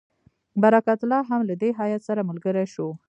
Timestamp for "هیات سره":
1.79-2.27